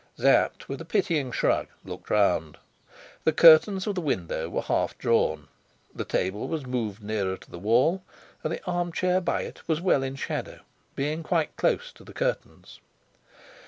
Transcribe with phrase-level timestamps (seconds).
[0.17, 2.57] Sapt, with a pitying shrug, looked round.
[3.23, 5.47] The curtains of the window were half drawn.
[5.93, 8.01] The table was moved near to the wall,
[8.43, 10.61] and the arm chair by it was well in shadow,
[10.95, 12.79] being quite close to the curtains.